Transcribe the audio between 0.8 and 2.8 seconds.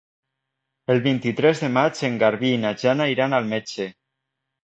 El vint-i-tres de maig en Garbí i na